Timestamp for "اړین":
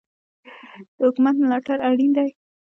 1.89-2.11